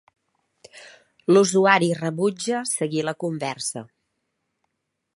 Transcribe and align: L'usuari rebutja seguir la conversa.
L'usuari 1.33 1.91
rebutja 1.99 2.65
seguir 2.73 3.07
la 3.11 3.17
conversa. 3.25 3.89